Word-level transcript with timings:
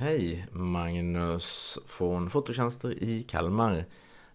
Hej 0.00 0.46
Magnus 0.52 1.78
från 1.86 2.30
Fototjänster 2.30 3.02
i 3.02 3.22
Kalmar. 3.22 3.84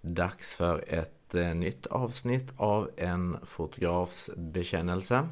Dags 0.02 0.55
för 0.55 0.84
ett 0.88 1.36
eh, 1.36 1.55
nytt 1.55 1.86
avsnitt 1.86 2.54
av 2.57 2.89
en 2.97 3.38
fotografs 3.46 4.30
bekännelse. 4.38 5.27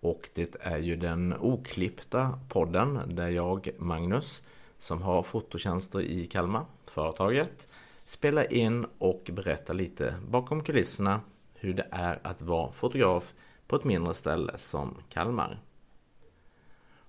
Och 0.00 0.28
det 0.34 0.56
är 0.60 0.78
ju 0.78 0.96
den 0.96 1.34
oklippta 1.40 2.38
podden 2.48 3.00
där 3.06 3.28
jag, 3.28 3.68
Magnus, 3.78 4.42
som 4.78 5.02
har 5.02 5.22
fototjänster 5.22 6.00
i 6.00 6.26
Kalmar, 6.26 6.64
företaget, 6.86 7.68
spelar 8.06 8.52
in 8.52 8.86
och 8.98 9.30
berättar 9.32 9.74
lite 9.74 10.14
bakom 10.28 10.62
kulisserna 10.62 11.20
hur 11.54 11.74
det 11.74 11.86
är 11.90 12.18
att 12.22 12.42
vara 12.42 12.72
fotograf 12.72 13.34
på 13.66 13.76
ett 13.76 13.84
mindre 13.84 14.14
ställe 14.14 14.58
som 14.58 14.94
Kalmar. 15.08 15.58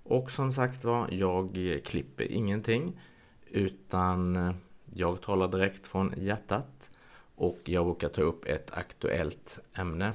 Och 0.10 0.32
som 0.32 0.54
sagt 0.54 0.84
var, 0.84 1.12
jag 1.12 1.58
klipper 1.86 2.32
ingenting 2.32 3.00
utan 3.48 4.54
jag 4.94 5.22
talar 5.22 5.48
direkt 5.48 5.88
från 5.88 6.14
hjärtat 6.18 6.90
och 7.36 7.60
jag 7.64 7.86
brukar 7.86 8.10
ta 8.10 8.22
upp 8.22 8.46
ett 8.46 8.72
aktuellt 8.74 9.60
ämne. 9.74 10.14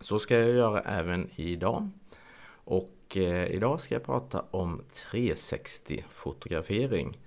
Så 0.00 0.18
ska 0.18 0.38
jag 0.38 0.50
göra 0.50 0.80
även 0.80 1.30
idag. 1.36 1.90
Och 2.64 3.16
eh, 3.16 3.46
idag 3.46 3.80
ska 3.80 3.94
jag 3.94 4.04
prata 4.04 4.44
om 4.50 4.82
360 5.10 6.04
fotografering. 6.10 7.18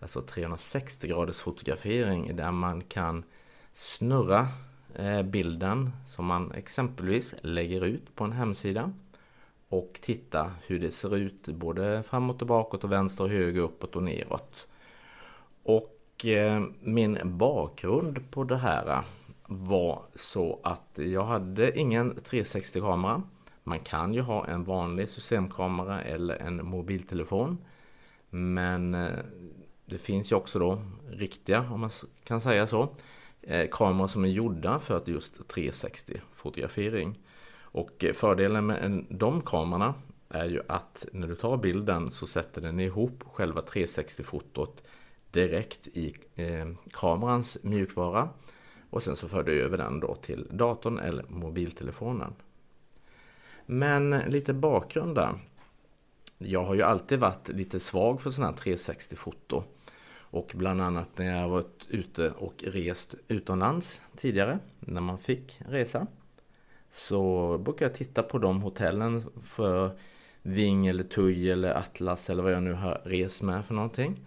Alltså 0.00 0.22
360 0.22 1.08
graders 1.08 1.40
fotografering 1.40 2.36
där 2.36 2.52
man 2.52 2.82
kan 2.82 3.24
snurra 3.72 4.48
eh, 4.94 5.22
bilden 5.22 5.90
som 6.06 6.26
man 6.26 6.52
exempelvis 6.52 7.34
lägger 7.42 7.84
ut 7.84 8.14
på 8.14 8.24
en 8.24 8.32
hemsida 8.32 8.92
och 9.68 9.98
titta 10.02 10.50
hur 10.66 10.78
det 10.78 10.90
ser 10.90 11.16
ut 11.16 11.48
både 11.48 12.02
framåt 12.02 12.42
och 12.42 12.48
bakåt 12.48 12.84
och 12.84 12.92
vänster 12.92 13.24
och 13.24 13.30
höger, 13.30 13.60
uppåt 13.60 13.96
och 13.96 14.02
neråt. 14.02 14.68
Och 15.62 16.26
eh, 16.26 16.62
min 16.80 17.18
bakgrund 17.38 18.30
på 18.30 18.44
det 18.44 18.56
här 18.56 19.04
var 19.46 20.02
så 20.14 20.60
att 20.62 20.90
jag 20.94 21.24
hade 21.24 21.78
ingen 21.78 22.22
360 22.24 22.80
kamera. 22.80 23.22
Man 23.62 23.78
kan 23.78 24.14
ju 24.14 24.20
ha 24.20 24.46
en 24.46 24.64
vanlig 24.64 25.08
systemkamera 25.08 26.02
eller 26.02 26.36
en 26.36 26.66
mobiltelefon. 26.66 27.58
Men 28.30 28.94
eh, 28.94 29.18
det 29.86 29.98
finns 29.98 30.32
ju 30.32 30.36
också 30.36 30.58
då 30.58 30.82
riktiga, 31.10 31.60
om 31.70 31.80
man 31.80 31.90
kan 32.24 32.40
säga 32.40 32.66
så, 32.66 32.88
eh, 33.42 33.68
kameror 33.70 34.08
som 34.08 34.24
är 34.24 34.28
gjorda 34.28 34.78
för 34.78 34.96
att 34.96 35.08
just 35.08 35.48
360 35.48 36.20
fotografering. 36.34 37.18
Och 37.76 38.04
fördelen 38.14 38.66
med 38.66 39.04
de 39.08 39.40
kamerorna 39.42 39.94
är 40.28 40.44
ju 40.44 40.60
att 40.66 41.06
när 41.12 41.28
du 41.28 41.34
tar 41.34 41.56
bilden 41.56 42.10
så 42.10 42.26
sätter 42.26 42.60
den 42.60 42.80
ihop 42.80 43.24
själva 43.32 43.60
360-fotot 43.60 44.82
direkt 45.30 45.86
i 45.86 46.14
eh, 46.34 46.68
kamerans 46.90 47.58
mjukvara. 47.62 48.28
Och 48.90 49.02
sen 49.02 49.16
så 49.16 49.28
för 49.28 49.42
du 49.42 49.62
över 49.62 49.78
den 49.78 50.00
då 50.00 50.14
till 50.14 50.48
datorn 50.50 50.98
eller 50.98 51.24
mobiltelefonen. 51.28 52.34
Men 53.66 54.10
lite 54.10 54.54
bakgrund 54.54 55.14
där. 55.14 55.38
Jag 56.38 56.64
har 56.64 56.74
ju 56.74 56.82
alltid 56.82 57.18
varit 57.18 57.48
lite 57.48 57.80
svag 57.80 58.20
för 58.20 58.30
sådana 58.30 58.52
här 58.52 58.58
360-foto. 58.58 59.64
Och 60.14 60.52
bland 60.54 60.82
annat 60.82 61.18
när 61.18 61.40
jag 61.40 61.48
varit 61.48 61.86
ute 61.88 62.30
och 62.30 62.64
rest 62.66 63.14
utomlands 63.28 64.00
tidigare, 64.16 64.58
när 64.80 65.00
man 65.00 65.18
fick 65.18 65.60
resa. 65.68 66.06
Så 66.96 67.58
brukar 67.58 67.86
jag 67.86 67.94
titta 67.94 68.22
på 68.22 68.38
de 68.38 68.62
hotellen 68.62 69.22
för 69.42 69.90
Ving 70.42 70.86
eller 70.86 71.04
Tui 71.04 71.50
eller 71.50 71.74
Atlas 71.74 72.30
eller 72.30 72.42
vad 72.42 72.52
jag 72.52 72.62
nu 72.62 72.72
har 72.72 73.00
rest 73.04 73.42
med 73.42 73.64
för 73.64 73.74
någonting. 73.74 74.20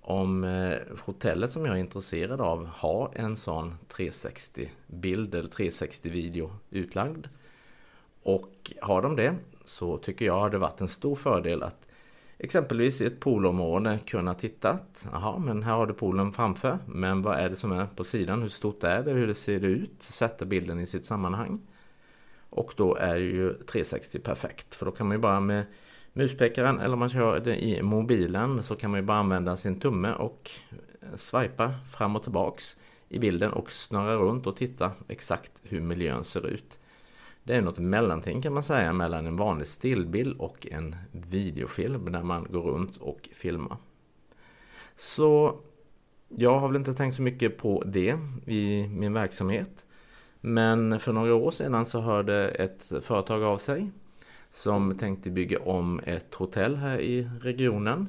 Om 0.00 0.44
eh, 0.44 0.78
hotellet 1.00 1.52
som 1.52 1.64
jag 1.64 1.74
är 1.74 1.80
intresserad 1.80 2.40
av 2.40 2.66
har 2.66 3.10
en 3.14 3.36
sån 3.36 3.74
360 3.88 4.68
bild 4.86 5.34
eller 5.34 5.48
360 5.48 6.10
video 6.10 6.50
utlagd. 6.70 7.26
Och 8.22 8.72
har 8.80 9.02
de 9.02 9.16
det 9.16 9.34
så 9.64 9.98
tycker 9.98 10.24
jag 10.26 10.50
det 10.50 10.58
varit 10.58 10.80
en 10.80 10.88
stor 10.88 11.16
fördel 11.16 11.62
att 11.62 11.86
exempelvis 12.38 13.00
i 13.00 13.06
ett 13.06 13.20
poolområde 13.20 13.98
kunna 14.06 14.34
titta. 14.34 14.78
Jaha, 15.12 15.38
men 15.38 15.62
här 15.62 15.76
har 15.76 15.86
du 15.86 15.94
poolen 15.94 16.32
framför. 16.32 16.78
Men 16.86 17.22
vad 17.22 17.38
är 17.38 17.50
det 17.50 17.56
som 17.56 17.72
är 17.72 17.86
på 17.86 18.04
sidan? 18.04 18.42
Hur 18.42 18.48
stort 18.48 18.84
är 18.84 19.02
det? 19.02 19.12
Hur 19.12 19.34
ser 19.34 19.60
det 19.60 19.66
ut? 19.66 20.02
Sätta 20.02 20.44
bilden 20.44 20.80
i 20.80 20.86
sitt 20.86 21.04
sammanhang. 21.04 21.60
Och 22.56 22.72
då 22.76 22.94
är 22.94 23.16
ju 23.16 23.54
360 23.54 24.18
perfekt 24.18 24.74
för 24.74 24.86
då 24.86 24.92
kan 24.92 25.06
man 25.06 25.16
ju 25.16 25.20
bara 25.20 25.40
med 25.40 25.64
muspekaren 26.12 26.80
eller 26.80 26.92
om 26.92 26.98
man 26.98 27.08
kör 27.08 27.40
det 27.40 27.64
i 27.64 27.82
mobilen 27.82 28.62
så 28.62 28.76
kan 28.76 28.90
man 28.90 29.00
ju 29.00 29.06
bara 29.06 29.18
använda 29.18 29.56
sin 29.56 29.80
tumme 29.80 30.12
och 30.12 30.50
swipa 31.16 31.74
fram 31.96 32.16
och 32.16 32.22
tillbaks 32.22 32.76
i 33.08 33.18
bilden 33.18 33.52
och 33.52 33.72
snurra 33.72 34.16
runt 34.16 34.46
och 34.46 34.56
titta 34.56 34.92
exakt 35.08 35.52
hur 35.62 35.80
miljön 35.80 36.24
ser 36.24 36.46
ut. 36.46 36.78
Det 37.42 37.54
är 37.54 37.62
något 37.62 37.78
mellanting 37.78 38.42
kan 38.42 38.52
man 38.52 38.62
säga 38.62 38.92
mellan 38.92 39.26
en 39.26 39.36
vanlig 39.36 39.68
stillbild 39.68 40.40
och 40.40 40.66
en 40.70 40.96
videofilm 41.12 42.12
där 42.12 42.22
man 42.22 42.46
går 42.50 42.62
runt 42.62 42.96
och 42.96 43.28
filmar. 43.34 43.76
Så 44.96 45.60
jag 46.28 46.58
har 46.58 46.68
väl 46.68 46.76
inte 46.76 46.94
tänkt 46.94 47.16
så 47.16 47.22
mycket 47.22 47.58
på 47.58 47.82
det 47.86 48.18
i 48.46 48.88
min 48.88 49.12
verksamhet. 49.12 49.85
Men 50.48 51.00
för 51.00 51.12
några 51.12 51.34
år 51.34 51.50
sedan 51.50 51.86
så 51.86 52.00
hörde 52.00 52.48
ett 52.48 52.92
företag 53.00 53.42
av 53.42 53.58
sig 53.58 53.90
som 54.50 54.98
tänkte 54.98 55.30
bygga 55.30 55.58
om 55.58 56.00
ett 56.04 56.34
hotell 56.34 56.76
här 56.76 57.00
i 57.00 57.30
regionen 57.40 58.08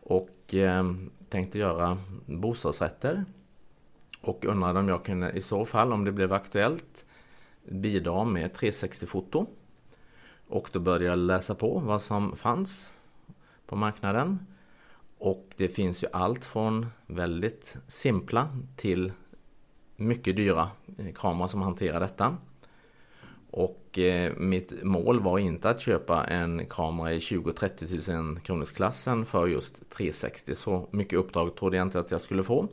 och 0.00 0.54
eh, 0.54 0.92
tänkte 1.28 1.58
göra 1.58 1.98
bostadsrätter. 2.26 3.24
Och 4.20 4.44
undrade 4.44 4.78
om 4.78 4.88
jag 4.88 5.04
kunde 5.04 5.30
i 5.30 5.42
så 5.42 5.64
fall, 5.64 5.92
om 5.92 6.04
det 6.04 6.12
blev 6.12 6.32
aktuellt, 6.32 7.06
bidra 7.64 8.24
med 8.24 8.52
360-foto. 8.52 9.46
Och 10.46 10.68
då 10.72 10.80
började 10.80 11.04
jag 11.04 11.18
läsa 11.18 11.54
på 11.54 11.78
vad 11.78 12.02
som 12.02 12.36
fanns 12.36 12.94
på 13.66 13.76
marknaden. 13.76 14.46
Och 15.18 15.46
det 15.56 15.68
finns 15.68 16.02
ju 16.02 16.06
allt 16.12 16.46
från 16.46 16.86
väldigt 17.06 17.76
simpla 17.86 18.48
till 18.76 19.12
mycket 19.98 20.36
dyra 20.36 20.70
eh, 20.98 21.12
kameror 21.14 21.48
som 21.48 21.62
hanterar 21.62 22.00
detta. 22.00 22.36
Och 23.50 23.98
eh, 23.98 24.32
mitt 24.36 24.82
mål 24.82 25.20
var 25.20 25.38
inte 25.38 25.70
att 25.70 25.80
köpa 25.80 26.24
en 26.24 26.66
kamera 26.66 27.12
i 27.12 27.18
20-30 27.18 28.12
000 28.16 28.40
kronors 28.40 28.72
klassen 28.72 29.26
för 29.26 29.46
just 29.46 29.90
360. 29.90 30.54
Så 30.54 30.88
mycket 30.90 31.18
uppdrag 31.18 31.56
trodde 31.56 31.76
jag 31.76 31.86
inte 31.86 31.98
att 31.98 32.10
jag 32.10 32.20
skulle 32.20 32.44
få. 32.44 32.68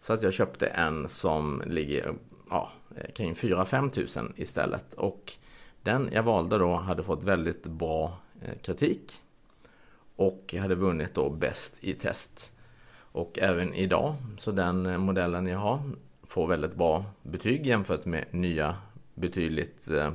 Så 0.00 0.12
att 0.12 0.22
jag 0.22 0.32
köpte 0.32 0.66
en 0.66 1.08
som 1.08 1.62
ligger 1.66 2.14
ja, 2.50 2.70
eh, 2.96 3.12
kring 3.12 3.34
4-5 3.34 3.90
tusen 3.90 4.32
istället. 4.36 4.92
Och 4.94 5.32
den 5.82 6.08
jag 6.12 6.22
valde 6.22 6.58
då 6.58 6.76
hade 6.76 7.02
fått 7.02 7.22
väldigt 7.22 7.66
bra 7.66 8.18
eh, 8.42 8.58
kritik. 8.62 9.20
Och 10.16 10.54
hade 10.58 10.74
vunnit 10.74 11.14
då 11.14 11.30
bäst 11.30 11.74
i 11.80 11.94
test. 11.94 12.52
Och 12.96 13.38
även 13.38 13.74
idag, 13.74 14.14
så 14.38 14.52
den 14.52 15.00
modellen 15.00 15.46
jag 15.46 15.58
har 15.58 15.80
får 16.26 16.46
väldigt 16.46 16.74
bra 16.74 17.04
betyg 17.22 17.66
jämfört 17.66 18.04
med 18.04 18.24
nya 18.30 18.76
betydligt 19.14 19.88
eh, 19.88 20.12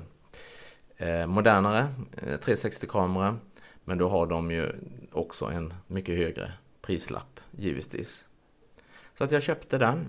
eh 0.97 1.27
modernare 1.27 1.87
eh, 2.17 2.37
360-kameror. 2.39 3.39
Men 3.83 3.97
då 3.97 4.09
har 4.09 4.27
de 4.27 4.51
ju 4.51 4.71
också 5.11 5.45
en 5.45 5.73
mycket 5.87 6.17
högre 6.17 6.53
prislapp 6.81 7.39
givetvis. 7.51 8.29
Så 9.17 9.23
att 9.23 9.31
jag 9.31 9.43
köpte 9.43 9.77
den. 9.77 10.07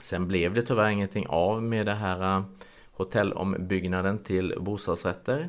Sen 0.00 0.28
blev 0.28 0.54
det 0.54 0.62
tyvärr 0.62 0.88
ingenting 0.88 1.26
av 1.28 1.62
med 1.62 1.86
det 1.86 1.94
här 1.94 2.38
eh, 2.38 2.44
hotellombyggnaden 2.92 4.18
till 4.18 4.54
bostadsrätter. 4.60 5.48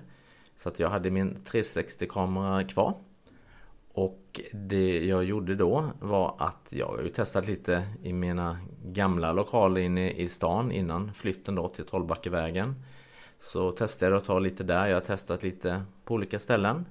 Så 0.56 0.70
att 0.70 0.80
jag 0.80 0.90
hade 0.90 1.12
min 1.12 1.38
360-kamera 1.46 2.64
kvar. 2.64 2.94
Och 3.98 4.42
det 4.52 5.06
jag 5.06 5.24
gjorde 5.24 5.56
då 5.56 5.92
var 6.00 6.36
att 6.38 6.68
jag 6.70 6.88
har 6.88 7.02
ju 7.02 7.10
testat 7.10 7.48
lite 7.48 7.88
i 8.04 8.14
mina 8.14 8.60
gamla 8.86 9.32
lokaler 9.32 9.82
inne 9.82 10.12
i 10.12 10.30
stan 10.30 10.72
innan 10.72 11.14
flytten 11.14 11.56
då 11.56 11.68
till 11.68 11.86
Trollbackevägen. 11.86 12.76
Så 13.40 13.72
testade 13.72 14.12
jag 14.12 14.18
att 14.18 14.26
ta 14.26 14.40
lite 14.40 14.64
där. 14.64 14.88
Jag 14.88 14.96
har 14.96 15.02
testat 15.02 15.44
lite 15.44 15.84
på 16.06 16.14
olika 16.14 16.40
ställen. 16.40 16.86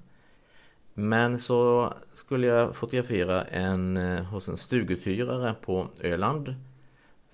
Men 0.94 1.38
så 1.38 1.92
skulle 2.12 2.46
jag 2.46 2.76
fotografera 2.76 3.44
en 3.44 3.96
eh, 3.96 4.24
hos 4.24 4.48
en 4.48 4.56
stuguthyrare 4.56 5.54
på 5.60 5.86
Öland 6.00 6.54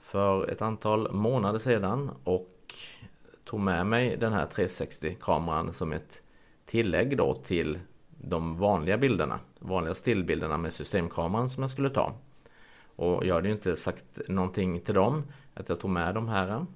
för 0.00 0.50
ett 0.50 0.62
antal 0.62 1.12
månader 1.12 1.58
sedan 1.58 2.10
och 2.24 2.74
tog 3.44 3.60
med 3.60 3.86
mig 3.86 4.16
den 4.16 4.32
här 4.32 4.46
360 4.46 5.16
kameran 5.20 5.72
som 5.72 5.92
ett 5.92 6.22
tillägg 6.66 7.16
då 7.16 7.34
till 7.34 7.78
de 8.22 8.58
vanliga 8.58 8.98
bilderna, 8.98 9.40
vanliga 9.58 9.94
stillbilderna 9.94 10.56
med 10.56 10.72
systemkameran 10.72 11.50
som 11.50 11.62
jag 11.62 11.70
skulle 11.70 11.90
ta. 11.90 12.14
Och 12.96 13.26
jag 13.26 13.34
hade 13.34 13.48
ju 13.48 13.54
inte 13.54 13.76
sagt 13.76 14.20
någonting 14.28 14.80
till 14.80 14.94
dem 14.94 15.22
att 15.54 15.68
jag 15.68 15.80
tog 15.80 15.90
med 15.90 16.14
de 16.14 16.28
här 16.28 16.66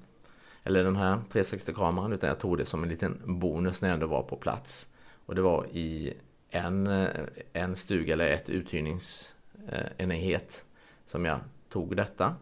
eller 0.64 0.84
den 0.84 0.96
här 0.96 1.20
360 1.32 1.74
kameran 1.74 2.12
utan 2.12 2.28
jag 2.28 2.38
tog 2.38 2.58
det 2.58 2.64
som 2.64 2.82
en 2.82 2.88
liten 2.88 3.20
bonus 3.24 3.82
när 3.82 3.88
jag 3.88 3.94
ändå 3.94 4.06
var 4.06 4.22
på 4.22 4.36
plats. 4.36 4.88
Och 5.26 5.34
det 5.34 5.42
var 5.42 5.66
i 5.66 6.14
en, 6.50 7.08
en 7.52 7.76
stuga 7.76 8.12
eller 8.12 8.30
ett 8.30 8.48
uthyrningsenhet 8.48 10.64
som 11.06 11.24
jag 11.24 11.38
tog 11.68 11.96
detta. 11.96 12.34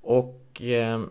Och 0.00 0.62
eh, 0.62 1.02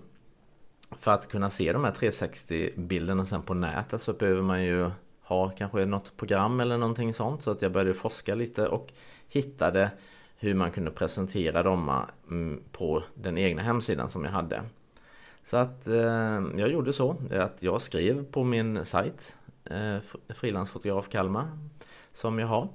för 0.91 1.11
att 1.11 1.27
kunna 1.27 1.49
se 1.49 1.73
de 1.73 1.83
här 1.83 1.91
360 1.91 2.71
bilderna 2.75 3.25
sen 3.25 3.41
på 3.41 3.53
nätet 3.53 4.01
så 4.01 4.13
behöver 4.13 4.41
man 4.41 4.63
ju 4.63 4.91
ha 5.27 5.49
kanske 5.49 5.85
något 5.85 6.17
program 6.17 6.59
eller 6.59 6.77
någonting 6.77 7.13
sånt. 7.13 7.43
Så 7.43 7.51
att 7.51 7.61
jag 7.61 7.71
började 7.71 7.93
forska 7.93 8.35
lite 8.35 8.67
och 8.67 8.93
hittade 9.29 9.91
hur 10.37 10.53
man 10.53 10.71
kunde 10.71 10.91
presentera 10.91 11.63
dem 11.63 12.01
mm, 12.29 12.63
på 12.71 13.03
den 13.13 13.37
egna 13.37 13.61
hemsidan 13.61 14.09
som 14.09 14.23
jag 14.23 14.31
hade. 14.31 14.63
Så 15.43 15.57
att 15.57 15.87
eh, 15.87 16.43
jag 16.57 16.69
gjorde 16.69 16.93
så 16.93 17.15
att 17.31 17.63
jag 17.63 17.81
skrev 17.81 18.25
på 18.25 18.43
min 18.43 18.85
sajt 18.85 19.35
eh, 19.65 19.97
Frilansfotograf 20.29 21.09
Kalmar 21.09 21.47
som 22.13 22.39
jag 22.39 22.47
har. 22.47 22.67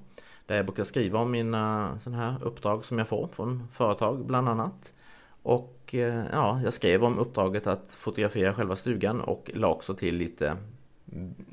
Där 0.47 0.57
jag 0.57 0.67
brukar 0.67 0.85
skriva 0.85 1.19
om 1.19 1.31
mina 1.31 1.99
sådana 2.01 2.23
här 2.23 2.45
uppdrag 2.45 2.85
som 2.85 2.99
jag 2.99 3.09
får 3.09 3.27
från 3.27 3.69
företag 3.73 4.27
bland 4.27 4.49
annat. 4.49 4.95
Och 5.43 5.95
eh, 5.95 6.25
ja, 6.33 6.61
jag 6.65 6.73
skrev 6.73 7.05
om 7.05 7.19
uppdraget 7.19 7.67
att 7.67 7.95
fotografera 7.95 8.55
själva 8.55 8.77
stugan 8.77 9.21
och 9.21 9.51
la 9.55 9.69
också 9.69 9.95
till 9.95 10.17
lite 10.17 10.57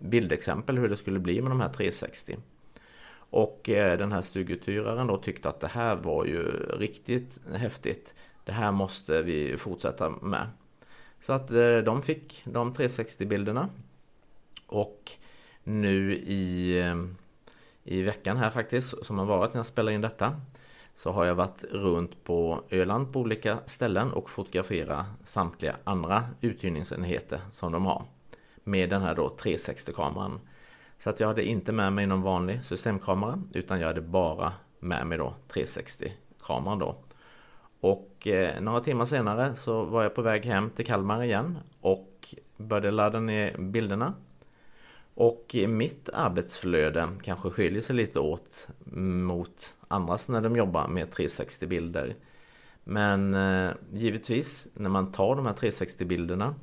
bildexempel 0.02 0.78
hur 0.78 0.90
det 0.90 0.98
skulle 0.98 1.20
bli 1.20 1.42
med 1.42 1.52
de 1.52 1.62
här 1.62 1.70
360. 1.70 2.38
Och 3.30 3.70
eh, 3.70 3.98
den 3.98 4.12
här 4.12 4.22
stuguthyraren 4.22 5.08
då 5.08 5.18
tyckte 5.18 5.50
att 5.50 5.60
det 5.60 5.68
här 5.68 5.96
var 5.96 6.26
ju 6.26 6.44
riktigt 6.80 7.40
häftigt. 7.54 8.14
Det 8.44 8.52
här 8.52 8.72
måste 8.72 9.22
vi 9.22 9.58
fortsätta 9.58 10.10
med. 10.10 10.48
Så 11.22 11.34
att 11.34 11.52
eh, 11.52 11.78
de 11.78 12.02
fick 12.02 12.42
de 12.46 12.74
360 12.74 13.26
bilderna. 13.26 13.70
Och 14.68 15.12
nu 15.64 16.16
i, 16.16 16.80
eh, 16.80 16.96
i 17.84 18.02
veckan 18.02 18.38
här 18.38 18.50
faktiskt 18.50 19.06
som 19.06 19.18
har 19.18 19.26
varit 19.26 19.54
när 19.54 19.60
jag 19.60 19.68
spelar 19.68 19.92
in 19.92 20.02
detta 20.02 20.42
så 20.96 21.12
har 21.12 21.26
jag 21.26 21.36
varit 21.36 21.64
runt 21.64 22.24
på 22.24 22.64
Öland 22.70 23.14
på 23.14 23.20
olika 23.20 23.60
ställen 23.66 24.14
och 24.14 24.30
fotograferat 24.30 25.06
samtliga 25.26 25.76
andra 25.84 26.30
uthyrningsenheter 26.42 27.42
som 27.52 27.72
de 27.72 27.86
har. 27.86 28.06
Med 28.70 28.90
den 28.90 29.02
här 29.02 29.16
då 29.16 29.36
360-kameran. 29.40 30.40
Så 30.98 31.10
att 31.10 31.20
jag 31.20 31.28
hade 31.28 31.44
inte 31.44 31.72
med 31.72 31.94
mig 31.94 32.08
någon 32.08 32.22
vanlig 32.22 32.64
systemkamera 32.64 33.44
utan 33.54 33.80
jag 33.80 33.88
hade 33.88 34.02
bara 34.02 34.54
med 34.80 35.08
mig 35.08 35.18
då 35.18 35.34
360-kameran 35.50 36.80
då. 36.80 36.96
Och 37.80 38.28
eh, 38.28 38.62
några 38.62 38.82
timmar 38.82 39.06
senare 39.06 39.56
så 39.56 39.84
var 39.84 40.04
jag 40.04 40.16
på 40.16 40.22
väg 40.22 40.46
hem 40.46 40.70
till 40.70 40.86
Kalmar 40.86 41.24
igen 41.24 41.58
och 41.82 42.36
började 42.58 42.92
ladda 42.92 43.20
ner 43.20 43.58
bilderna 43.58 44.14
och 45.14 45.56
mitt 45.68 46.10
arbetsflöde 46.14 47.10
kanske 47.22 47.50
skiljer 47.50 47.82
sig 47.82 47.96
lite 47.96 48.20
åt 48.20 48.68
mot 48.94 49.76
andras 49.88 50.30
när 50.30 50.42
de 50.42 50.56
jobbar 50.56 50.88
med 50.88 51.12
360 51.12 51.68
bilder. 51.68 52.16
Men 52.84 53.34
eh, 53.34 53.72
givetvis 53.94 54.68
när 54.74 54.90
man 54.90 55.12
tar 55.12 55.36
de 55.36 55.46
här 55.46 55.54
360 55.54 56.06
bilderna 56.06 56.56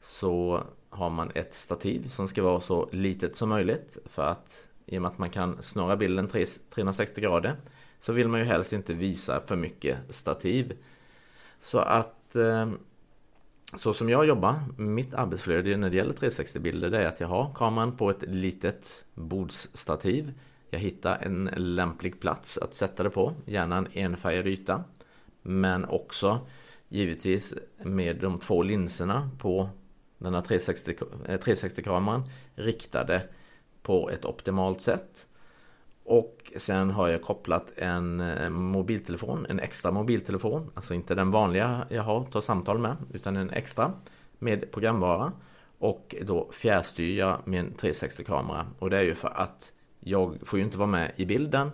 så 0.00 0.62
har 0.90 1.10
man 1.10 1.30
ett 1.34 1.54
stativ 1.54 2.08
som 2.08 2.28
ska 2.28 2.42
vara 2.42 2.60
så 2.60 2.88
litet 2.92 3.36
som 3.36 3.48
möjligt 3.48 3.98
för 4.04 4.22
att 4.22 4.66
i 4.86 4.98
och 4.98 5.02
med 5.02 5.10
att 5.10 5.18
man 5.18 5.30
kan 5.30 5.62
snurra 5.62 5.96
bilden 5.96 6.28
360 6.74 7.20
grader 7.20 7.56
så 8.00 8.12
vill 8.12 8.28
man 8.28 8.40
ju 8.40 8.46
helst 8.46 8.72
inte 8.72 8.94
visa 8.94 9.40
för 9.46 9.56
mycket 9.56 9.98
stativ. 10.08 10.76
Så 11.60 11.78
att 11.78 12.36
eh, 12.36 12.70
så 13.76 13.94
som 13.94 14.08
jag 14.08 14.26
jobbar, 14.26 14.60
mitt 14.76 15.14
arbetsflöde 15.14 15.76
när 15.76 15.90
det 15.90 15.96
gäller 15.96 16.14
360-bilder 16.14 16.90
det 16.90 16.98
är 16.98 17.06
att 17.06 17.20
jag 17.20 17.28
har 17.28 17.54
kameran 17.54 17.96
på 17.96 18.10
ett 18.10 18.22
litet 18.22 19.04
bordsstativ. 19.14 20.32
Jag 20.70 20.78
hittar 20.78 21.18
en 21.22 21.50
lämplig 21.56 22.20
plats 22.20 22.58
att 22.58 22.74
sätta 22.74 23.02
det 23.02 23.10
på, 23.10 23.34
gärna 23.46 23.76
en 23.76 23.88
enfärgad 23.92 24.46
yta. 24.46 24.84
Men 25.42 25.84
också 25.84 26.46
givetvis 26.88 27.54
med 27.78 28.16
de 28.16 28.38
två 28.38 28.62
linserna 28.62 29.30
på 29.38 29.68
den 30.20 30.34
här 30.34 30.40
360-kameran 30.40 31.24
eh, 31.28 31.40
360 31.40 32.30
riktade 32.54 33.22
på 33.82 34.10
ett 34.10 34.24
optimalt 34.24 34.80
sätt. 34.80 35.26
Och 36.04 36.52
sen 36.56 36.90
har 36.90 37.08
jag 37.08 37.22
kopplat 37.22 37.72
en 37.76 38.20
eh, 38.20 38.50
mobiltelefon, 38.50 39.46
en 39.48 39.60
extra 39.60 39.90
mobiltelefon. 39.90 40.70
Alltså 40.74 40.94
inte 40.94 41.14
den 41.14 41.30
vanliga 41.30 41.86
jag 41.90 42.02
har, 42.02 42.24
tar 42.24 42.40
samtal 42.40 42.78
med, 42.78 42.96
utan 43.12 43.36
en 43.36 43.50
extra 43.50 43.92
med 44.38 44.70
programvara. 44.70 45.32
Och 45.78 46.14
då 46.22 46.50
fjärrstyr 46.52 47.18
jag 47.18 47.38
min 47.44 47.74
360-kamera. 47.78 48.66
Och 48.78 48.90
det 48.90 48.96
är 48.96 49.02
ju 49.02 49.14
för 49.14 49.28
att 49.28 49.72
jag 50.00 50.38
får 50.42 50.58
ju 50.58 50.64
inte 50.64 50.78
vara 50.78 50.88
med 50.88 51.12
i 51.16 51.26
bilden. 51.26 51.70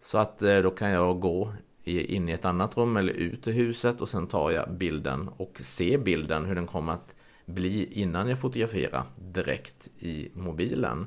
Så 0.00 0.18
att 0.18 0.42
eh, 0.42 0.58
då 0.58 0.70
kan 0.70 0.90
jag 0.90 1.20
gå 1.20 1.52
in 1.84 2.28
i 2.28 2.32
ett 2.32 2.44
annat 2.44 2.76
rum 2.76 2.96
eller 2.96 3.12
ut 3.12 3.46
i 3.46 3.52
huset 3.52 4.00
och 4.00 4.08
sen 4.08 4.26
tar 4.26 4.50
jag 4.50 4.70
bilden 4.72 5.30
och 5.36 5.60
ser 5.60 5.98
bilden 5.98 6.44
hur 6.44 6.54
den 6.54 6.66
kommer 6.66 6.92
att 6.92 7.14
bli 7.46 8.00
innan 8.00 8.28
jag 8.28 8.40
fotograferar 8.40 9.04
direkt 9.16 9.88
i 9.98 10.28
mobilen. 10.34 11.06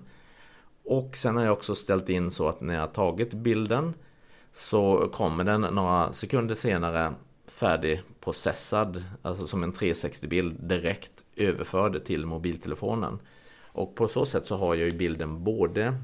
Och 0.83 1.17
sen 1.17 1.35
har 1.35 1.43
jag 1.43 1.53
också 1.53 1.75
ställt 1.75 2.09
in 2.09 2.31
så 2.31 2.49
att 2.49 2.61
när 2.61 2.75
jag 2.75 2.93
tagit 2.93 3.33
bilden 3.33 3.93
så 4.53 5.09
kommer 5.13 5.43
den 5.43 5.61
några 5.61 6.13
sekunder 6.13 6.55
senare 6.55 7.13
färdigprocessad, 7.47 9.03
alltså 9.21 9.47
som 9.47 9.63
en 9.63 9.73
360-bild 9.73 10.55
direkt 10.59 11.23
överförd 11.35 12.05
till 12.05 12.25
mobiltelefonen. 12.25 13.19
Och 13.59 13.95
på 13.95 14.07
så 14.07 14.25
sätt 14.25 14.45
så 14.45 14.57
har 14.57 14.75
jag 14.75 14.89
ju 14.89 14.97
bilden 14.97 15.43
både 15.43 15.97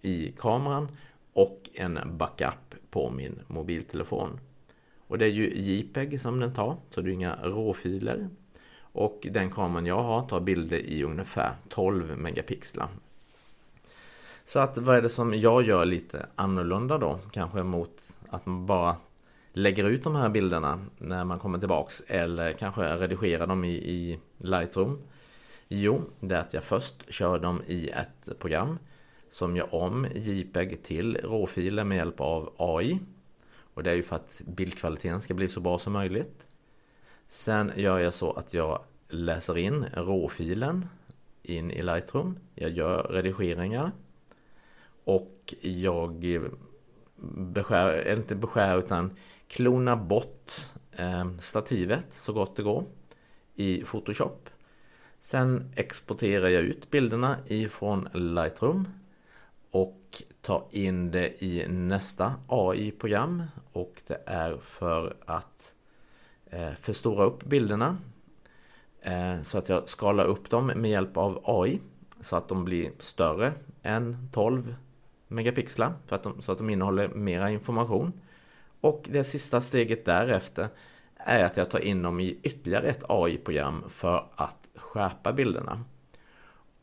i 0.00 0.32
kameran 0.38 0.88
och 1.32 1.70
en 1.74 1.98
backup 2.18 2.74
på 2.90 3.10
min 3.10 3.40
mobiltelefon. 3.46 4.40
Och 5.06 5.18
det 5.18 5.24
är 5.24 5.30
ju 5.30 5.54
JPEG 5.54 6.20
som 6.20 6.40
den 6.40 6.54
tar, 6.54 6.76
så 6.90 7.00
det 7.00 7.10
är 7.10 7.12
inga 7.12 7.36
råfiler. 7.42 8.28
Och 8.92 9.26
den 9.30 9.50
kameran 9.50 9.86
jag 9.86 10.02
har 10.02 10.22
tar 10.22 10.40
bilder 10.40 10.78
i 10.78 11.04
ungefär 11.04 11.54
12 11.68 12.18
megapixlar. 12.18 12.88
Så 14.46 14.58
att 14.58 14.78
vad 14.78 14.96
är 14.96 15.02
det 15.02 15.10
som 15.10 15.34
jag 15.34 15.62
gör 15.62 15.84
lite 15.84 16.26
annorlunda 16.34 16.98
då? 16.98 17.18
Kanske 17.32 17.62
mot 17.62 18.12
att 18.28 18.46
man 18.46 18.66
bara 18.66 18.96
lägger 19.52 19.84
ut 19.84 20.04
de 20.04 20.16
här 20.16 20.28
bilderna 20.28 20.84
när 20.98 21.24
man 21.24 21.38
kommer 21.38 21.58
tillbaks 21.58 22.02
eller 22.06 22.52
kanske 22.52 22.96
redigerar 22.96 23.46
dem 23.46 23.64
i, 23.64 23.74
i 23.74 24.18
Lightroom. 24.38 24.98
Jo, 25.68 26.00
det 26.20 26.36
är 26.36 26.40
att 26.40 26.54
jag 26.54 26.64
först 26.64 27.12
kör 27.12 27.38
dem 27.38 27.62
i 27.66 27.88
ett 27.88 28.28
program 28.38 28.78
som 29.30 29.56
gör 29.56 29.74
om 29.74 30.06
JPEG 30.14 30.82
till 30.82 31.16
råfiler 31.16 31.84
med 31.84 31.96
hjälp 31.96 32.20
av 32.20 32.52
AI. 32.56 32.98
Och 33.74 33.82
det 33.82 33.90
är 33.90 33.94
ju 33.94 34.02
för 34.02 34.16
att 34.16 34.40
bildkvaliteten 34.46 35.20
ska 35.20 35.34
bli 35.34 35.48
så 35.48 35.60
bra 35.60 35.78
som 35.78 35.92
möjligt. 35.92 36.46
Sen 37.32 37.72
gör 37.76 37.98
jag 37.98 38.14
så 38.14 38.32
att 38.32 38.54
jag 38.54 38.82
läser 39.08 39.58
in 39.58 39.86
råfilen 39.92 40.86
in 41.42 41.70
i 41.70 41.82
Lightroom. 41.82 42.38
Jag 42.54 42.70
gör 42.70 43.02
redigeringar 43.02 43.92
och 45.04 45.54
jag 45.60 46.40
beskär, 47.36 48.12
inte 48.12 48.34
beskär 48.34 48.78
utan 48.78 49.16
klona 49.46 49.96
bort 49.96 50.52
eh, 50.92 51.36
stativet 51.40 52.06
så 52.10 52.32
gott 52.32 52.56
det 52.56 52.62
går 52.62 52.84
i 53.54 53.84
Photoshop. 53.84 54.48
Sen 55.20 55.72
exporterar 55.76 56.48
jag 56.48 56.62
ut 56.62 56.90
bilderna 56.90 57.36
ifrån 57.46 58.08
Lightroom 58.12 58.88
och 59.70 60.22
tar 60.40 60.64
in 60.70 61.10
det 61.10 61.44
i 61.44 61.68
nästa 61.68 62.34
AI-program 62.46 63.42
och 63.72 64.02
det 64.06 64.22
är 64.26 64.56
för 64.56 65.16
att 65.26 65.44
eh, 65.44 65.78
Eh, 66.52 66.74
förstora 66.80 67.24
upp 67.24 67.44
bilderna 67.44 67.96
eh, 69.00 69.42
så 69.42 69.58
att 69.58 69.68
jag 69.68 69.88
skalar 69.88 70.24
upp 70.24 70.50
dem 70.50 70.66
med 70.66 70.90
hjälp 70.90 71.16
av 71.16 71.42
AI 71.44 71.80
så 72.20 72.36
att 72.36 72.48
de 72.48 72.64
blir 72.64 72.90
större 72.98 73.52
än 73.82 74.28
12 74.32 74.74
megapixlar 75.28 75.94
för 76.06 76.16
att 76.16 76.22
de, 76.22 76.42
så 76.42 76.52
att 76.52 76.58
de 76.58 76.70
innehåller 76.70 77.08
mera 77.08 77.50
information. 77.50 78.12
Och 78.80 79.08
det 79.10 79.24
sista 79.24 79.60
steget 79.60 80.04
därefter 80.04 80.68
är 81.16 81.44
att 81.44 81.56
jag 81.56 81.70
tar 81.70 81.78
in 81.78 82.02
dem 82.02 82.20
i 82.20 82.38
ytterligare 82.42 82.86
ett 82.86 83.04
AI-program 83.08 83.84
för 83.88 84.26
att 84.34 84.68
skärpa 84.74 85.32
bilderna 85.32 85.84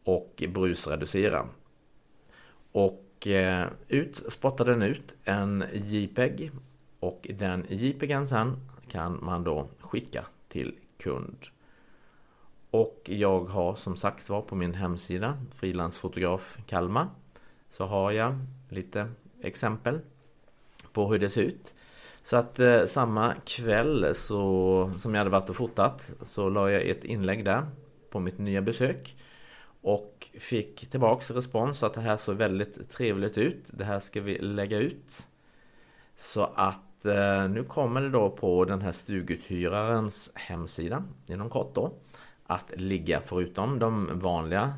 och 0.03 0.43
brusreducera. 0.49 1.45
Och 2.71 3.27
eh, 3.27 3.67
ut 3.87 4.21
spottar 4.29 4.65
den 4.65 4.81
ut 4.81 5.15
en 5.23 5.63
JPEG 5.73 6.51
och 6.99 7.27
den 7.29 7.65
JPEGen 7.69 8.27
sen 8.27 8.69
kan 8.89 9.19
man 9.21 9.43
då 9.43 9.67
skicka 9.79 10.25
till 10.47 10.75
kund. 10.97 11.47
Och 12.71 13.01
jag 13.03 13.45
har 13.45 13.75
som 13.75 13.97
sagt 13.97 14.29
var 14.29 14.41
på 14.41 14.55
min 14.55 14.73
hemsida 14.73 15.37
Frilansfotograf 15.55 16.57
Kalmar 16.67 17.07
så 17.69 17.85
har 17.85 18.11
jag 18.11 18.39
lite 18.69 19.11
exempel 19.41 19.99
på 20.93 21.11
hur 21.11 21.19
det 21.19 21.29
ser 21.29 21.41
ut. 21.41 21.75
Så 22.21 22.37
att 22.37 22.59
eh, 22.59 22.85
samma 22.85 23.35
kväll 23.45 24.15
så, 24.15 24.91
som 24.99 25.13
jag 25.13 25.19
hade 25.19 25.29
varit 25.29 25.49
och 25.49 25.55
fotat 25.55 26.11
så 26.21 26.49
la 26.49 26.71
jag 26.71 26.81
ett 26.81 27.03
inlägg 27.03 27.45
där 27.45 27.65
på 28.09 28.19
mitt 28.19 28.37
nya 28.37 28.61
besök. 28.61 29.15
Och 29.81 30.29
fick 30.39 30.89
tillbaks 30.89 31.31
respons 31.31 31.83
att 31.83 31.93
det 31.93 32.01
här 32.01 32.17
såg 32.17 32.35
väldigt 32.35 32.91
trevligt 32.91 33.37
ut. 33.37 33.63
Det 33.67 33.83
här 33.83 33.99
ska 33.99 34.21
vi 34.21 34.37
lägga 34.37 34.77
ut. 34.77 35.27
Så 36.17 36.43
att 36.55 36.88
eh, 37.05 37.49
nu 37.49 37.63
kommer 37.63 38.01
det 38.01 38.09
då 38.09 38.29
på 38.29 38.65
den 38.65 38.81
här 38.81 38.91
stuguthyrarens 38.91 40.31
hemsida 40.35 41.03
inom 41.27 41.49
kort 41.49 41.75
då. 41.75 41.93
Att 42.45 42.73
ligga 42.75 43.21
förutom 43.25 43.79
de 43.79 44.19
vanliga 44.19 44.73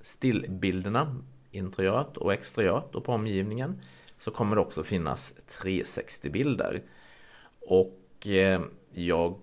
stillbilderna 0.00 1.16
interiört 1.50 2.16
och 2.16 2.32
exteriört 2.32 2.94
och 2.94 3.04
på 3.04 3.12
omgivningen 3.12 3.80
så 4.18 4.30
kommer 4.30 4.56
det 4.56 4.62
också 4.62 4.82
finnas 4.82 5.34
360-bilder. 5.62 6.82
Och 7.68 8.26
eh, 8.26 8.60
jag, 8.92 9.36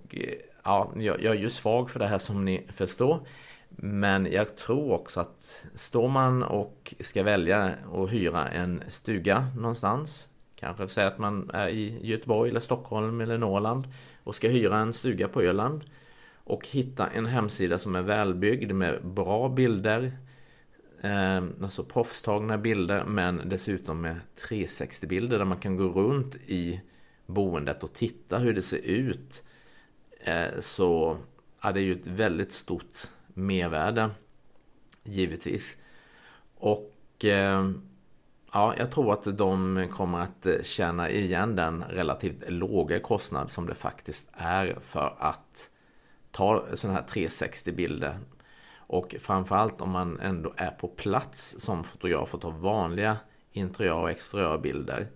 ja, 0.63 0.91
jag, 0.95 1.21
jag 1.23 1.35
är 1.35 1.39
ju 1.39 1.49
svag 1.49 1.89
för 1.89 1.99
det 1.99 2.07
här 2.07 2.17
som 2.17 2.45
ni 2.45 2.67
förstår. 2.73 3.27
Men 3.69 4.31
jag 4.31 4.57
tror 4.57 4.91
också 4.91 5.19
att 5.19 5.63
står 5.75 6.07
man 6.07 6.43
och 6.43 6.95
ska 6.99 7.23
välja 7.23 7.73
att 7.93 8.11
hyra 8.11 8.47
en 8.47 8.83
stuga 8.87 9.47
någonstans 9.55 10.27
Kanske 10.61 10.87
säga 10.87 11.07
att 11.07 11.17
man 11.17 11.49
är 11.53 11.67
i 11.69 12.07
Göteborg 12.07 12.49
eller 12.49 12.59
Stockholm 12.59 13.21
eller 13.21 13.37
Norrland 13.37 13.87
och 14.23 14.35
ska 14.35 14.49
hyra 14.49 14.79
en 14.79 14.93
stuga 14.93 15.27
på 15.27 15.41
Öland 15.41 15.83
och 16.35 16.67
hitta 16.67 17.07
en 17.07 17.25
hemsida 17.25 17.79
som 17.79 17.95
är 17.95 18.01
välbyggd 18.01 18.71
med 18.71 19.05
bra 19.05 19.49
bilder 19.49 20.11
eh, 21.01 21.43
Alltså 21.63 21.83
proffstagna 21.83 22.57
bilder 22.57 23.05
men 23.05 23.41
dessutom 23.49 24.01
med 24.01 24.19
360 24.47 25.07
bilder 25.07 25.37
där 25.37 25.45
man 25.45 25.59
kan 25.59 25.77
gå 25.77 25.83
runt 25.89 26.35
i 26.35 26.81
boendet 27.25 27.83
och 27.83 27.93
titta 27.93 28.37
hur 28.39 28.53
det 28.53 28.61
ser 28.61 28.81
ut. 28.85 29.43
Eh, 30.19 30.59
Så 30.59 31.17
ja, 31.61 31.71
det 31.71 31.79
är 31.79 31.83
ju 31.83 31.95
ett 31.95 32.07
väldigt 32.07 32.51
stort 32.51 32.97
mervärde 33.33 34.09
Givetvis. 35.03 35.77
Och 36.55 37.25
eh, 37.25 37.71
Ja, 38.53 38.75
jag 38.77 38.91
tror 38.91 39.13
att 39.13 39.37
de 39.37 39.87
kommer 39.93 40.19
att 40.19 40.45
eh, 40.45 40.61
känna 40.63 41.09
igen 41.09 41.55
den 41.55 41.83
relativt 41.83 42.49
låga 42.49 42.99
kostnad 42.99 43.51
som 43.51 43.67
det 43.67 43.75
faktiskt 43.75 44.31
är 44.33 44.77
för 44.81 45.15
att 45.19 45.69
ta 46.31 46.65
sådana 46.75 46.99
här 46.99 47.07
360 47.07 47.71
bilder. 47.71 48.19
Och 48.75 49.15
framförallt 49.19 49.81
om 49.81 49.89
man 49.89 50.19
ändå 50.19 50.53
är 50.57 50.71
på 50.71 50.87
plats 50.87 51.55
som 51.59 51.83
fotograf 51.83 52.33
och 52.33 52.41
tar 52.41 52.51
vanliga 52.51 53.17
interiör 53.51 54.01
och 54.01 54.09
exteriörbilder 54.09 55.07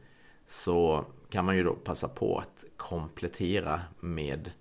så 0.47 1.05
kan 1.29 1.45
man 1.45 1.57
ju 1.57 1.63
då 1.63 1.73
passa 1.73 2.07
på 2.07 2.37
att 2.37 2.65
komplettera 2.77 3.81
med 3.99 4.51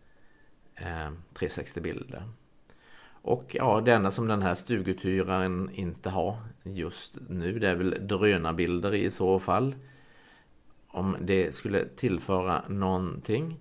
eh, 0.75 1.13
360 1.35 1.81
bilder. 1.81 2.29
Och 3.25 3.57
ja, 3.59 3.81
det 3.81 3.93
enda 3.93 4.11
som 4.11 4.29
den 4.29 4.43
här 4.43 4.55
stuguthyraren 4.55 5.71
inte 5.75 6.11
har 6.11 6.37
just 6.63 7.19
nu 7.29 7.59
det 7.59 7.69
är 7.69 7.75
väl 7.75 8.07
drönarbilder 8.07 8.95
i 8.95 9.11
så 9.11 9.39
fall. 9.39 9.75
Om 10.89 11.17
det 11.21 11.55
skulle 11.55 11.85
tillföra 11.85 12.63
någonting. 12.69 13.61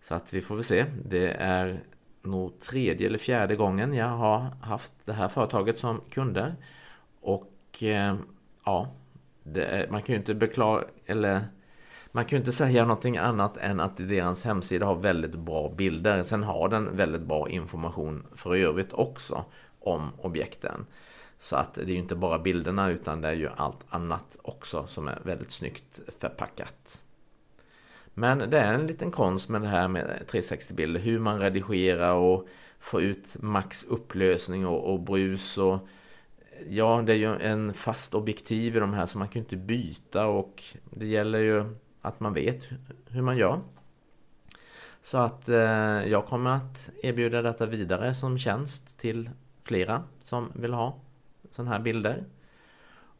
Så 0.00 0.14
att 0.14 0.32
vi 0.32 0.40
får 0.40 0.54
väl 0.54 0.64
se. 0.64 0.86
Det 1.04 1.30
är 1.30 1.80
nog 2.22 2.60
tredje 2.60 3.06
eller 3.06 3.18
fjärde 3.18 3.56
gången 3.56 3.94
jag 3.94 4.08
har 4.08 4.38
haft 4.60 4.92
det 5.04 5.12
här 5.12 5.28
företaget 5.28 5.78
som 5.78 6.00
kunder. 6.10 6.54
Och 7.20 7.82
eh, 7.82 8.16
ja, 8.64 8.88
är, 9.54 9.90
man 9.90 10.02
kan 10.02 10.12
ju 10.12 10.18
inte 10.18 10.34
beklaga 10.34 10.84
eller 11.06 11.44
man 12.12 12.24
kan 12.24 12.36
ju 12.36 12.40
inte 12.40 12.52
säga 12.52 12.84
någonting 12.84 13.16
annat 13.16 13.56
än 13.56 13.80
att 13.80 13.96
deras 13.96 14.44
hemsida 14.44 14.86
har 14.86 14.94
väldigt 14.94 15.34
bra 15.34 15.72
bilder. 15.76 16.22
Sen 16.22 16.42
har 16.42 16.68
den 16.68 16.96
väldigt 16.96 17.22
bra 17.22 17.48
information 17.48 18.26
för 18.34 18.56
övrigt 18.56 18.92
också 18.92 19.44
om 19.80 20.10
objekten. 20.18 20.86
Så 21.38 21.56
att 21.56 21.74
det 21.74 21.82
är 21.82 21.86
ju 21.86 21.98
inte 21.98 22.14
bara 22.14 22.38
bilderna 22.38 22.90
utan 22.90 23.20
det 23.20 23.28
är 23.28 23.32
ju 23.32 23.48
allt 23.56 23.80
annat 23.88 24.36
också 24.42 24.86
som 24.86 25.08
är 25.08 25.18
väldigt 25.24 25.52
snyggt 25.52 26.00
förpackat. 26.18 27.02
Men 28.14 28.38
det 28.38 28.58
är 28.58 28.74
en 28.74 28.86
liten 28.86 29.10
konst 29.10 29.48
med 29.48 29.62
det 29.62 29.68
här 29.68 29.88
med 29.88 30.24
360-bilder. 30.30 31.00
Hur 31.00 31.18
man 31.18 31.40
redigerar 31.40 32.14
och 32.14 32.48
får 32.80 33.02
ut 33.02 33.42
max 33.42 33.84
upplösning 33.84 34.66
och, 34.66 34.92
och 34.92 35.00
brus 35.00 35.58
och 35.58 35.88
Ja, 36.68 37.02
det 37.06 37.12
är 37.12 37.16
ju 37.16 37.36
en 37.36 37.74
fast 37.74 38.14
objektiv 38.14 38.76
i 38.76 38.80
de 38.80 38.94
här 38.94 39.06
så 39.06 39.18
man 39.18 39.28
kan 39.28 39.34
ju 39.34 39.44
inte 39.44 39.56
byta 39.56 40.26
och 40.26 40.64
det 40.90 41.06
gäller 41.06 41.38
ju 41.38 41.64
att 42.00 42.20
man 42.20 42.34
vet 42.34 42.68
hur 43.08 43.22
man 43.22 43.36
gör. 43.36 43.60
Så 45.02 45.18
att 45.18 45.48
eh, 45.48 45.56
jag 46.08 46.26
kommer 46.26 46.50
att 46.50 46.90
erbjuda 47.02 47.42
detta 47.42 47.66
vidare 47.66 48.14
som 48.14 48.38
tjänst 48.38 48.98
till 48.98 49.30
flera 49.64 50.02
som 50.20 50.52
vill 50.54 50.72
ha 50.72 50.96
sådana 51.50 51.70
här 51.70 51.80
bilder. 51.80 52.24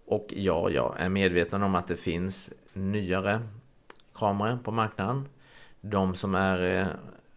Och 0.06 0.26
ja, 0.36 0.70
jag 0.70 0.94
är 0.98 1.08
medveten 1.08 1.62
om 1.62 1.74
att 1.74 1.88
det 1.88 1.96
finns 1.96 2.50
nyare 2.72 3.40
kameror 4.14 4.56
på 4.56 4.70
marknaden. 4.72 5.28
De 5.80 6.14
som 6.14 6.34
är 6.34 6.88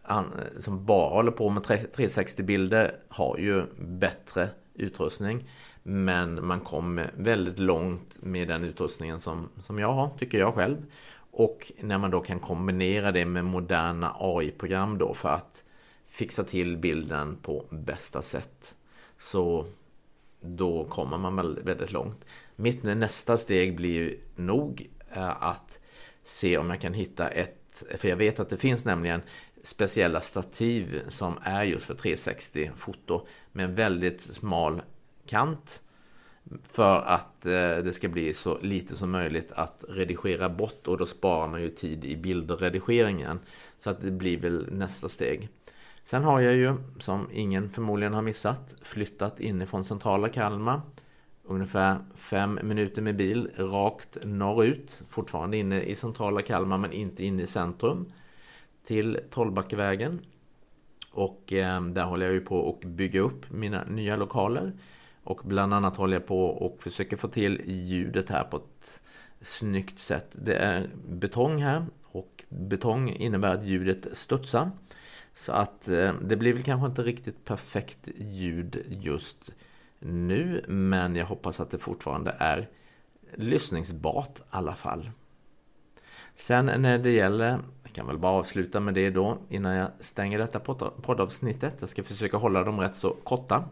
eh, 0.08 0.24
som 0.60 0.86
bara 0.86 1.10
håller 1.10 1.32
på 1.32 1.50
med 1.50 1.64
360 1.64 2.44
bilder 2.44 2.96
har 3.08 3.38
ju 3.38 3.66
bättre 3.78 4.50
utrustning. 4.74 5.50
Men 5.84 6.46
man 6.46 6.60
kommer 6.60 7.12
väldigt 7.18 7.60
långt 7.60 8.22
med 8.22 8.48
den 8.48 8.64
utrustningen 8.64 9.20
som, 9.20 9.50
som 9.60 9.80
jag 9.80 9.94
har, 9.94 10.10
tycker 10.20 10.40
jag 10.40 10.54
själv. 10.54 10.78
Och 11.36 11.72
när 11.80 11.98
man 11.98 12.12
då 12.12 12.22
kan 12.22 12.40
kombinera 12.40 13.12
det 13.12 13.26
med 13.26 13.46
moderna 13.46 14.16
AI-program 14.20 14.98
då 14.98 15.14
för 15.14 15.30
att 15.30 15.64
fixa 16.08 16.44
till 16.44 16.78
bilden 16.78 17.38
på 17.42 17.66
bästa 17.70 18.22
sätt. 18.22 18.76
Så 19.18 19.66
då 20.42 20.86
kommer 20.86 21.18
man 21.18 21.36
väldigt 21.64 21.92
långt. 21.92 22.26
Mitt 22.56 22.84
nästa 22.84 23.38
steg 23.38 23.76
blir 23.76 24.16
nog 24.36 24.90
eh, 25.16 25.44
att 25.44 25.80
se 26.24 26.58
om 26.58 26.70
jag 26.70 26.82
kan 26.82 26.94
hitta 26.94 27.30
ett, 27.30 27.84
för 27.98 28.08
jag 28.08 28.16
vet 28.16 28.40
att 28.40 28.50
det 28.50 28.58
finns 28.58 28.86
nämligen 28.86 29.22
speciella 29.64 30.22
stativ 30.22 31.10
som 31.10 31.40
är 31.44 31.64
just 31.64 31.86
för 31.86 31.96
360 31.96 32.72
foto 32.78 33.28
med 33.52 33.66
en 33.66 33.76
väldigt 33.76 34.22
smal 34.22 34.82
kant 35.26 35.83
för 36.64 37.00
att 37.00 37.46
eh, 37.46 37.78
det 37.78 37.94
ska 37.96 38.10
bli 38.10 38.34
så 38.34 38.58
lite 38.62 38.96
som 38.96 39.12
möjligt 39.12 39.52
att 39.52 39.84
redigera 39.90 40.50
bort 40.50 40.88
och 40.88 40.98
då 40.98 41.06
sparar 41.06 41.48
man 41.48 41.62
ju 41.62 41.70
tid 41.70 42.06
i 42.06 42.16
bildredigeringen. 42.16 43.40
Så 43.78 43.90
att 43.90 44.02
det 44.02 44.12
blir 44.12 44.40
väl 44.40 44.68
nästa 44.72 45.10
steg. 45.10 45.50
Sen 46.04 46.24
har 46.24 46.42
jag 46.42 46.56
ju, 46.56 46.76
som 47.00 47.28
ingen 47.34 47.70
förmodligen 47.70 48.14
har 48.14 48.22
missat, 48.22 48.76
flyttat 48.82 49.40
inifrån 49.40 49.84
centrala 49.84 50.30
Kalmar. 50.30 50.82
Ungefär 51.44 51.98
fem 52.16 52.60
minuter 52.64 53.02
med 53.02 53.16
bil 53.16 53.50
rakt 53.58 54.18
norrut. 54.24 55.02
Fortfarande 55.10 55.58
inne 55.58 55.82
i 55.82 55.96
centrala 55.96 56.42
Kalmar 56.42 56.78
men 56.78 56.92
inte 56.92 57.26
inne 57.26 57.44
i 57.44 57.48
centrum. 57.48 58.12
Till 58.86 59.20
Trollbackevägen. 59.30 60.20
Och 61.12 61.54
eh, 61.54 61.82
där 61.82 62.04
håller 62.04 62.26
jag 62.26 62.36
ju 62.36 62.42
på 62.42 62.70
att 62.70 62.90
bygga 62.90 63.22
upp 63.22 63.52
mina 63.52 63.84
nya 63.84 64.18
lokaler. 64.18 64.74
Och 65.24 65.42
bland 65.44 65.74
annat 65.74 65.98
håller 65.98 66.14
jag 66.14 66.26
på 66.26 66.46
och 66.46 66.84
försöker 66.84 67.18
få 67.18 67.28
till 67.28 67.62
ljudet 67.66 68.30
här 68.30 68.44
på 68.44 68.58
ett 68.58 69.02
snyggt 69.42 70.00
sätt. 70.00 70.28
Det 70.32 70.56
är 70.56 70.90
betong 71.08 71.62
här 71.62 71.86
och 72.04 72.44
betong 72.50 73.10
innebär 73.10 73.56
att 73.56 73.66
ljudet 73.66 74.08
studsar. 74.18 74.72
Så 75.34 75.52
att 75.52 75.88
eh, 75.88 76.14
det 76.22 76.36
blir 76.36 76.54
väl 76.54 76.64
kanske 76.64 76.88
inte 76.88 77.02
riktigt 77.02 77.46
perfekt 77.46 78.08
ljud 78.18 78.86
just 78.90 79.52
nu 80.00 80.66
men 80.68 81.16
jag 81.16 81.26
hoppas 81.26 81.60
att 81.60 81.72
det 81.72 81.78
fortfarande 81.78 82.36
är 82.40 82.68
lyssningsbart 83.34 84.40
i 84.40 84.42
alla 84.50 84.76
fall. 84.76 85.12
Sen 86.36 86.66
när 86.66 86.98
det 86.98 87.12
gäller, 87.12 87.60
jag 87.84 87.94
kan 87.94 88.08
väl 88.08 88.18
bara 88.18 88.32
avsluta 88.32 88.80
med 88.80 88.94
det 88.94 89.10
då 89.10 89.38
innan 89.50 89.76
jag 89.76 89.90
stänger 90.00 90.38
detta 90.38 90.60
poddavsnittet. 91.02 91.74
Jag 91.80 91.90
ska 91.90 92.04
försöka 92.04 92.38
hålla 92.38 92.64
dem 92.64 92.80
rätt 92.80 92.96
så 92.96 93.10
korta 93.24 93.64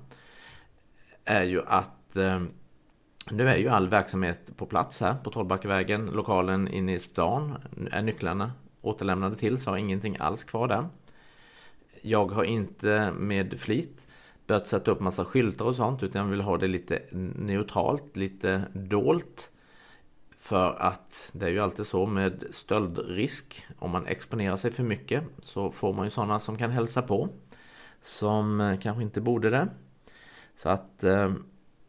är 1.25 1.43
ju 1.43 1.61
att 1.65 2.15
eh, 2.15 2.41
nu 3.29 3.49
är 3.49 3.55
ju 3.55 3.67
all 3.67 3.89
verksamhet 3.89 4.57
på 4.57 4.65
plats 4.65 5.01
här 5.01 5.15
på 5.23 5.31
Trollbackavägen. 5.31 6.05
Lokalen 6.05 6.67
inne 6.67 6.93
i 6.93 6.99
stan 6.99 7.57
är 7.91 8.01
nycklarna 8.01 8.51
återlämnade 8.81 9.35
till 9.35 9.59
så 9.59 9.69
har 9.69 9.77
ingenting 9.77 10.17
alls 10.19 10.43
kvar 10.43 10.67
där. 10.67 10.87
Jag 12.01 12.31
har 12.31 12.43
inte 12.43 13.11
med 13.11 13.59
flit 13.59 14.07
börjat 14.47 14.67
sätta 14.67 14.91
upp 14.91 14.99
massa 14.99 15.25
skyltar 15.25 15.65
och 15.65 15.75
sånt 15.75 16.03
utan 16.03 16.21
jag 16.21 16.31
vill 16.31 16.41
ha 16.41 16.57
det 16.57 16.67
lite 16.67 17.01
neutralt, 17.35 18.17
lite 18.17 18.63
dolt. 18.73 19.51
För 20.39 20.73
att 20.79 21.29
det 21.31 21.45
är 21.45 21.49
ju 21.49 21.59
alltid 21.59 21.87
så 21.87 22.05
med 22.05 22.43
stöldrisk. 22.51 23.65
Om 23.79 23.91
man 23.91 24.07
exponerar 24.07 24.57
sig 24.57 24.71
för 24.71 24.83
mycket 24.83 25.23
så 25.41 25.71
får 25.71 25.93
man 25.93 26.05
ju 26.05 26.09
sådana 26.09 26.39
som 26.39 26.57
kan 26.57 26.71
hälsa 26.71 27.01
på. 27.01 27.29
Som 28.01 28.61
eh, 28.61 28.79
kanske 28.79 29.03
inte 29.03 29.21
borde 29.21 29.49
det. 29.49 29.67
Så 30.61 30.69
att 30.69 31.03
eh, 31.03 31.33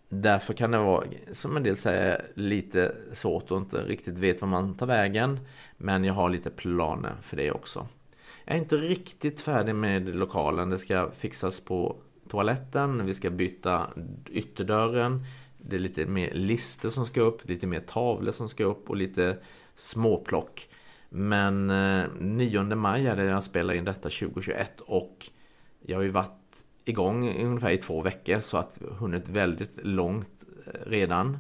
därför 0.09 0.55
kan 0.55 0.71
det 0.71 0.79
vara, 0.79 1.05
som 1.33 1.57
en 1.57 1.63
del 1.63 1.77
säger, 1.77 2.27
lite 2.35 2.95
svårt 3.13 3.51
och 3.51 3.59
inte 3.59 3.77
riktigt 3.77 4.19
vet 4.19 4.41
var 4.41 4.49
man 4.49 4.75
tar 4.75 4.87
vägen. 4.87 5.41
Men 5.77 6.05
jag 6.05 6.15
har 6.15 6.31
lite 6.31 6.51
planer 6.51 7.13
för 7.23 7.37
det 7.37 7.53
också. 7.53 7.87
Jag 8.45 8.57
är 8.57 8.61
inte 8.61 8.77
riktigt 8.77 9.41
färdig 9.41 9.75
med 9.75 10.17
lokalen. 10.17 10.71
Det 10.71 10.79
ska 10.79 11.11
fixas 11.11 11.61
på 11.61 11.97
toaletten, 12.29 13.07
vi 13.07 13.15
ska 13.15 13.31
byta 13.31 13.91
ytterdörren. 14.31 15.25
Det 15.59 15.77
är 15.77 15.81
lite 15.81 16.07
mer 16.07 16.35
lister 16.35 16.89
som 16.89 17.07
ska 17.07 17.21
upp, 17.21 17.49
lite 17.49 17.67
mer 17.67 17.81
tavlor 17.81 18.33
som 18.33 18.49
ska 18.49 18.65
upp 18.65 18.91
och 18.91 18.97
lite 18.97 19.39
småplock. 19.77 20.69
Men 21.09 21.71
eh, 21.71 22.05
9 22.21 22.63
maj 22.63 23.07
är 23.07 23.17
det 23.17 23.25
jag 23.25 23.45
spelar 23.45 23.75
in 23.75 23.85
detta 23.85 24.09
2021 24.09 24.81
och 24.81 25.27
jag 25.81 25.97
har 25.97 26.03
ju 26.03 26.11
varit 26.11 26.42
igång 26.85 27.45
ungefär 27.45 27.71
i 27.71 27.79
två 27.79 28.03
veckor 28.03 28.41
så 28.41 28.57
att 28.57 28.79
vi 28.81 28.87
har 28.87 28.95
hunnit 28.95 29.29
väldigt 29.29 29.73
långt 29.83 30.45
eh, 30.67 30.73
redan. 30.87 31.39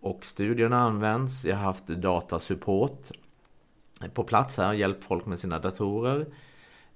Och 0.00 0.24
studion 0.24 0.72
används, 0.72 1.44
jag 1.44 1.56
har 1.56 1.64
haft 1.64 1.86
datasupport 1.86 3.10
på 4.14 4.24
plats 4.24 4.56
här 4.56 4.68
och 4.68 4.74
hjälpt 4.74 5.04
folk 5.04 5.26
med 5.26 5.38
sina 5.38 5.58
datorer. 5.58 6.26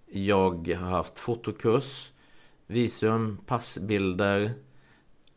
Jag 0.07 0.69
har 0.69 0.91
haft 0.91 1.19
fotokurs, 1.19 2.11
visum, 2.67 3.39
passbilder. 3.47 4.53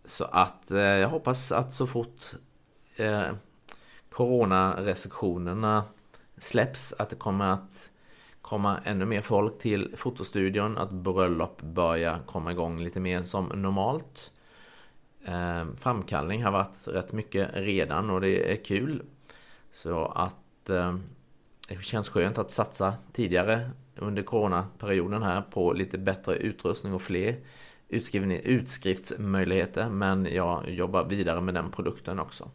Så 0.05 0.23
att 0.23 0.71
eh, 0.71 0.79
jag 0.79 1.09
hoppas 1.09 1.51
att 1.51 1.73
så 1.73 1.87
fort 1.87 2.21
eh, 2.95 3.31
coronarestriktionerna 4.09 5.83
släpps 6.37 6.93
att 6.93 7.09
det 7.09 7.15
kommer 7.15 7.45
att 7.45 7.91
komma 8.45 8.79
ännu 8.83 9.05
mer 9.05 9.21
folk 9.21 9.59
till 9.59 9.93
fotostudion. 9.97 10.77
Att 10.77 10.91
bröllop 10.91 11.61
börjar 11.61 12.19
komma 12.25 12.51
igång 12.51 12.79
lite 12.79 12.99
mer 12.99 13.23
som 13.23 13.45
normalt. 13.45 14.31
Eh, 15.25 15.65
framkallning 15.79 16.43
har 16.43 16.51
varit 16.51 16.87
rätt 16.87 17.11
mycket 17.11 17.49
redan 17.53 18.09
och 18.09 18.21
det 18.21 18.51
är 18.51 18.63
kul. 18.63 19.03
Så 19.71 20.05
att 20.05 20.69
eh, 20.69 20.97
det 21.67 21.83
känns 21.83 22.09
skönt 22.09 22.37
att 22.37 22.51
satsa 22.51 22.93
tidigare 23.13 23.71
under 23.95 24.23
coronaperioden 24.23 25.23
här 25.23 25.41
på 25.41 25.73
lite 25.73 25.97
bättre 25.97 26.35
utrustning 26.35 26.93
och 26.93 27.01
fler 27.01 27.35
utskriftsmöjligheter. 27.89 29.89
Men 29.89 30.25
jag 30.25 30.69
jobbar 30.69 31.05
vidare 31.05 31.41
med 31.41 31.53
den 31.53 31.71
produkten 31.71 32.19
också. 32.19 32.51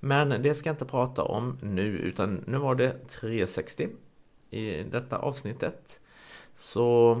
Men 0.00 0.42
det 0.42 0.54
ska 0.54 0.68
jag 0.68 0.74
inte 0.74 0.84
prata 0.84 1.22
om 1.22 1.58
nu 1.62 1.98
utan 1.98 2.44
nu 2.46 2.58
var 2.58 2.74
det 2.74 3.08
360 3.08 3.88
i 4.52 4.82
detta 4.82 5.18
avsnittet. 5.18 6.00
Så 6.54 7.20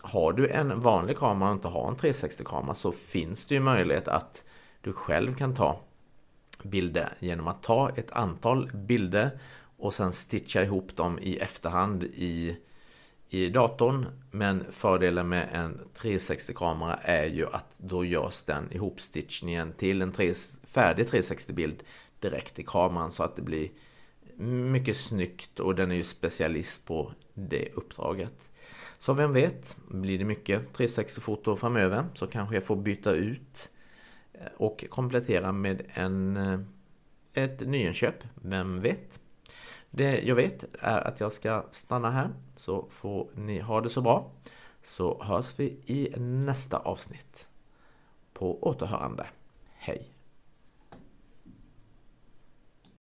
har 0.00 0.32
du 0.32 0.48
en 0.48 0.80
vanlig 0.80 1.18
kamera 1.18 1.48
och 1.48 1.54
inte 1.54 1.68
har 1.68 1.88
en 1.88 1.96
360-kamera 1.96 2.74
så 2.74 2.92
finns 2.92 3.46
det 3.46 3.54
ju 3.54 3.60
möjlighet 3.60 4.08
att 4.08 4.44
du 4.80 4.92
själv 4.92 5.34
kan 5.34 5.54
ta 5.54 5.80
bilder 6.62 7.12
genom 7.18 7.48
att 7.48 7.62
ta 7.62 7.90
ett 7.96 8.10
antal 8.12 8.70
bilder 8.74 9.38
och 9.78 9.94
sen 9.94 10.12
stitcha 10.12 10.62
ihop 10.62 10.96
dem 10.96 11.18
i 11.18 11.36
efterhand 11.38 12.04
i, 12.04 12.56
i 13.28 13.48
datorn. 13.48 14.06
Men 14.30 14.64
fördelen 14.72 15.28
med 15.28 15.48
en 15.52 15.80
360-kamera 15.96 16.94
är 16.94 17.26
ju 17.26 17.46
att 17.46 17.66
då 17.76 18.04
görs 18.04 18.42
den 18.42 18.72
ihopstitchningen 18.72 19.72
till 19.72 20.02
en 20.02 20.12
3, 20.12 20.34
färdig 20.62 21.06
360-bild 21.06 21.82
direkt 22.20 22.58
i 22.58 22.62
kameran 22.62 23.12
så 23.12 23.22
att 23.22 23.36
det 23.36 23.42
blir 23.42 23.68
mycket 24.38 24.96
snyggt 24.96 25.60
och 25.60 25.74
den 25.74 25.90
är 25.90 25.94
ju 25.96 26.04
specialist 26.04 26.84
på 26.84 27.12
det 27.34 27.68
uppdraget. 27.74 28.50
Så 28.98 29.12
vem 29.12 29.32
vet, 29.32 29.76
blir 29.88 30.18
det 30.18 30.24
mycket 30.24 30.76
360-foto 30.76 31.56
framöver 31.56 32.04
så 32.14 32.26
kanske 32.26 32.54
jag 32.54 32.64
får 32.64 32.76
byta 32.76 33.12
ut 33.12 33.70
eh, 34.32 34.46
och 34.56 34.84
komplettera 34.90 35.52
med 35.52 35.82
en, 35.88 36.36
eh, 36.36 36.60
ett 37.32 37.60
nyinköp, 37.60 38.24
vem 38.34 38.80
vet? 38.80 39.20
Det 39.90 40.20
jag 40.20 40.34
vet 40.34 40.64
är 40.80 41.00
att 41.08 41.20
jag 41.20 41.32
ska 41.32 41.64
stanna 41.70 42.10
här 42.10 42.30
så 42.56 42.86
får 42.90 43.28
ni 43.34 43.60
ha 43.60 43.80
det 43.80 43.90
så 43.90 44.00
bra. 44.00 44.30
Så 44.82 45.22
hörs 45.22 45.54
vi 45.58 45.64
i 45.86 46.14
nästa 46.18 46.78
avsnitt. 46.78 47.48
På 48.32 48.62
återhörande. 48.62 49.26
Hej! 49.74 50.17